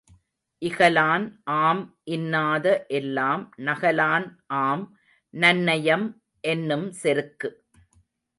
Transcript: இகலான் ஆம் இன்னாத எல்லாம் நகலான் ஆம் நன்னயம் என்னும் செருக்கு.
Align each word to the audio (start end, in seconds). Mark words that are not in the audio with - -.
இகலான் 0.61 1.25
ஆம் 1.57 1.83
இன்னாத 2.05 2.65
எல்லாம் 2.87 3.43
நகலான் 3.57 4.27
ஆம் 4.61 4.85
நன்னயம் 5.33 6.07
என்னும் 6.43 6.91
செருக்கு. 6.91 7.49